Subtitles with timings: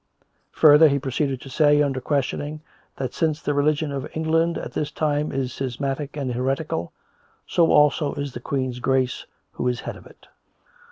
[0.53, 2.63] Further, he proceeded to say, under questioning,
[2.95, 6.91] that since the religion of England at this time is schismatic and heretical,
[7.45, 10.27] so also is the Queen's Grace who is head of it.